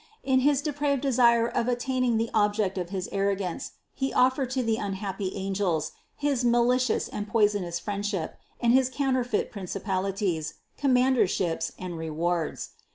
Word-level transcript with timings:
In 0.23 0.39
his 0.39 0.63
depraved 0.63 1.01
desire 1.03 1.47
of 1.47 1.67
attaining 1.67 2.17
the 2.17 2.31
object 2.33 2.75
of 2.79 2.89
his 2.89 3.07
arrogance, 3.11 3.73
he 3.93 4.11
of 4.11 4.33
fered 4.33 4.49
to 4.53 4.63
the 4.63 4.77
unhappy 4.77 5.31
angels 5.35 5.91
his 6.15 6.43
malicious 6.43 7.07
and 7.07 7.27
poison 7.27 7.63
ous 7.63 7.77
friendship 7.77 8.35
and 8.59 8.73
his 8.73 8.89
counterfeit 8.89 9.51
principalities, 9.51 10.55
com 10.75 10.95
manderships 10.95 11.71
and 11.77 11.99
rewards. 11.99 12.71